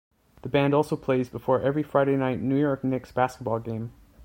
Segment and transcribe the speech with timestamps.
[0.41, 3.91] The band also plays before every Friday-night New York Knicks basketball game.